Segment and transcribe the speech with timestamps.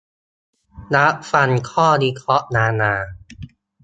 [0.95, 2.93] "รับฟังข้อวิเคราะห์นานา"